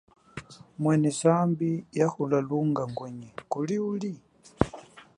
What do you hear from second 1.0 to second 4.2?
zambi yahula lunga ngwenyi kuli uli?